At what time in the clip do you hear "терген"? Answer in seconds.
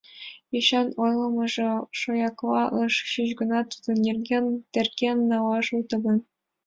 4.73-5.17